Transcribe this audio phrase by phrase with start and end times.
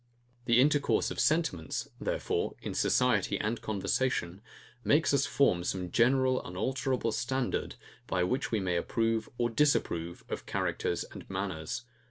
[0.45, 4.41] The intercourse of sentiments, therefore, in society and conversation,
[4.83, 7.75] makes us form some general unalterable standard,
[8.07, 11.83] by which we may approve or disapprove of characters and manners.